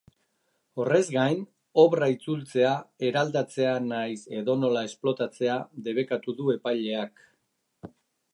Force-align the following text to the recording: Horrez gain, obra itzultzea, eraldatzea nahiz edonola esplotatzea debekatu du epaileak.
Horrez 0.83 1.03
gain, 1.15 1.43
obra 1.83 2.07
itzultzea, 2.13 2.71
eraldatzea 3.11 3.75
nahiz 3.91 4.19
edonola 4.41 4.83
esplotatzea 4.93 5.59
debekatu 5.91 6.37
du 6.41 6.53
epaileak. 6.57 7.25